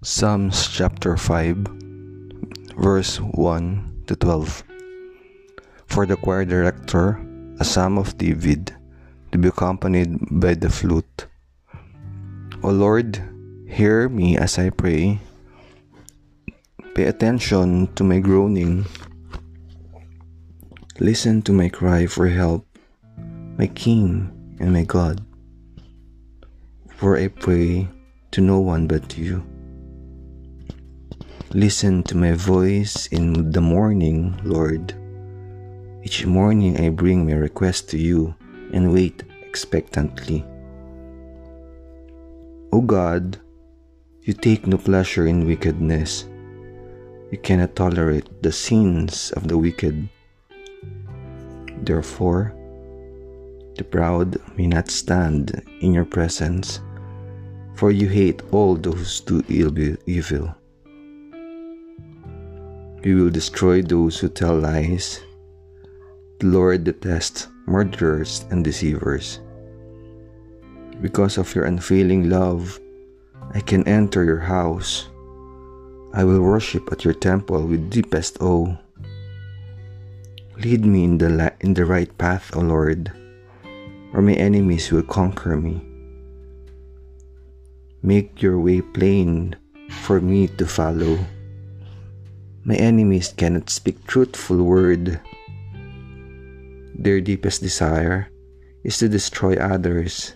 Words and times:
Psalms 0.00 0.64
chapter 0.72 1.12
5, 1.12 1.60
verse 2.80 3.20
1 3.20 4.04
to 4.08 4.16
12. 4.16 4.64
For 5.92 6.06
the 6.06 6.16
choir 6.16 6.46
director, 6.46 7.20
a 7.60 7.64
psalm 7.68 7.98
of 7.98 8.16
David, 8.16 8.72
to 9.30 9.36
be 9.36 9.48
accompanied 9.52 10.16
by 10.40 10.54
the 10.54 10.70
flute. 10.70 11.28
O 12.64 12.70
Lord, 12.72 13.20
hear 13.68 14.08
me 14.08 14.38
as 14.38 14.56
I 14.56 14.70
pray. 14.70 15.20
Pay 16.94 17.04
attention 17.04 17.92
to 17.92 18.02
my 18.02 18.20
groaning. 18.20 18.86
Listen 20.98 21.42
to 21.42 21.52
my 21.52 21.68
cry 21.68 22.06
for 22.06 22.26
help, 22.26 22.64
my 23.60 23.66
King 23.66 24.32
and 24.60 24.72
my 24.72 24.84
God. 24.84 25.20
For 26.96 27.20
I 27.20 27.28
pray 27.28 27.86
to 28.30 28.40
no 28.40 28.60
one 28.60 28.88
but 28.88 29.18
you. 29.18 29.44
Listen 31.52 32.04
to 32.04 32.16
my 32.16 32.30
voice 32.30 33.08
in 33.08 33.50
the 33.50 33.60
morning, 33.60 34.38
Lord. 34.44 34.94
Each 36.04 36.24
morning 36.24 36.78
I 36.78 36.90
bring 36.90 37.26
my 37.26 37.34
request 37.34 37.90
to 37.90 37.98
you 37.98 38.36
and 38.72 38.92
wait 38.92 39.24
expectantly. 39.42 40.46
O 42.72 42.80
God, 42.80 43.40
you 44.22 44.32
take 44.32 44.68
no 44.68 44.78
pleasure 44.78 45.26
in 45.26 45.44
wickedness. 45.44 46.28
You 47.32 47.38
cannot 47.38 47.74
tolerate 47.74 48.30
the 48.44 48.52
sins 48.52 49.32
of 49.32 49.48
the 49.48 49.58
wicked. 49.58 50.08
Therefore, 51.82 52.54
the 53.74 53.82
proud 53.82 54.38
may 54.56 54.68
not 54.68 54.88
stand 54.88 55.66
in 55.80 55.94
your 55.94 56.06
presence 56.06 56.78
for 57.74 57.90
you 57.90 58.06
hate 58.06 58.42
all 58.52 58.76
those 58.76 59.20
who 59.26 59.42
do 59.42 59.96
evil. 60.06 60.54
You 63.02 63.16
will 63.16 63.30
destroy 63.30 63.80
those 63.80 64.20
who 64.20 64.28
tell 64.28 64.60
lies. 64.60 65.24
The 66.40 66.52
Lord 66.52 66.84
detests 66.84 67.48
murderers 67.64 68.44
and 68.50 68.62
deceivers. 68.62 69.40
Because 71.00 71.38
of 71.38 71.54
your 71.54 71.64
unfailing 71.64 72.28
love, 72.28 72.78
I 73.54 73.60
can 73.60 73.88
enter 73.88 74.22
your 74.24 74.44
house. 74.44 75.08
I 76.12 76.24
will 76.24 76.42
worship 76.42 76.92
at 76.92 77.04
your 77.04 77.14
temple 77.14 77.66
with 77.66 77.88
deepest 77.88 78.42
awe. 78.42 78.76
Lead 80.58 80.84
me 80.84 81.04
in 81.04 81.16
the, 81.16 81.54
in 81.60 81.72
the 81.72 81.86
right 81.86 82.10
path, 82.18 82.54
O 82.54 82.60
Lord, 82.60 83.10
or 84.12 84.20
my 84.20 84.34
enemies 84.34 84.92
will 84.92 85.08
conquer 85.08 85.56
me. 85.56 85.80
Make 88.02 88.42
your 88.42 88.60
way 88.60 88.82
plain 88.82 89.56
for 90.04 90.20
me 90.20 90.48
to 90.60 90.66
follow. 90.66 91.16
My 92.64 92.76
enemies 92.76 93.32
cannot 93.32 93.70
speak 93.70 94.06
truthful 94.06 94.62
word. 94.62 95.20
Their 96.94 97.20
deepest 97.20 97.62
desire 97.62 98.28
is 98.84 98.98
to 98.98 99.08
destroy 99.08 99.56
others. 99.56 100.34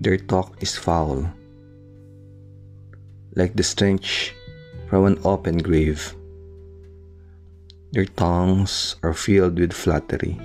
Their 0.00 0.18
talk 0.18 0.60
is 0.60 0.76
foul, 0.76 1.32
like 3.34 3.56
the 3.56 3.64
stench 3.64 4.34
from 4.90 5.06
an 5.06 5.18
open 5.24 5.58
grave. 5.58 6.14
Their 7.92 8.04
tongues 8.04 8.96
are 9.02 9.14
filled 9.14 9.58
with 9.58 9.72
flattery. 9.72 10.36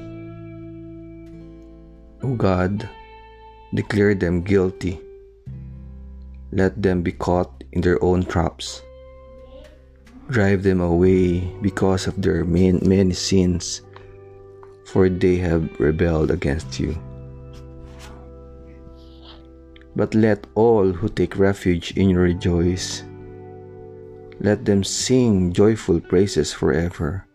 O 2.23 2.35
God, 2.35 2.87
declare 3.73 4.15
them 4.15 4.43
guilty 4.43 5.01
let 6.51 6.81
them 6.81 7.01
be 7.01 7.11
caught 7.11 7.63
in 7.71 7.81
their 7.81 8.01
own 8.03 8.25
traps. 8.25 8.81
Drive 10.29 10.61
them 10.61 10.79
away 10.79 11.41
because 11.61 12.05
of 12.05 12.21
their 12.21 12.45
many 12.45 13.13
sins, 13.13 13.81
for 14.85 15.09
they 15.09 15.37
have 15.37 15.65
rebelled 15.79 16.29
against 16.29 16.79
you. 16.79 16.93
But 19.95 20.13
let 20.13 20.45
all 20.53 20.93
who 20.93 21.09
take 21.09 21.37
refuge 21.37 21.97
in 21.97 22.09
you 22.13 22.19
rejoice. 22.19 23.03
Let 24.39 24.65
them 24.65 24.83
sing 24.83 25.51
joyful 25.51 25.99
praises 25.99 26.53
forever. 26.53 27.25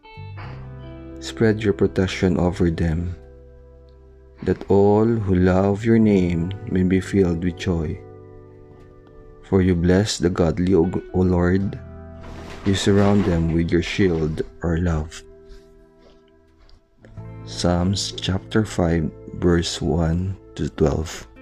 Spread 1.19 1.63
your 1.63 1.75
protection 1.75 2.39
over 2.39 2.71
them, 2.71 3.17
that 4.45 4.71
all 4.71 5.05
who 5.05 5.35
love 5.35 5.85
your 5.85 5.99
name 5.99 6.53
may 6.71 6.85
be 6.85 7.01
filled 7.01 7.43
with 7.43 7.59
joy. 7.59 7.99
For 9.43 9.61
you 9.61 9.75
bless 9.75 10.17
the 10.17 10.31
godly, 10.31 10.75
o 10.75 10.87
Lord. 11.13 11.77
You 12.65 12.75
surround 12.75 13.27
them 13.27 13.53
with 13.53 13.71
your 13.71 13.83
shield 13.83 14.41
or 14.63 14.79
love. 14.79 15.23
Psalms 17.45 18.13
chapter 18.17 18.65
5, 18.65 19.11
verse 19.35 19.83
1 19.83 20.37
to 20.55 20.71
12. 20.71 21.34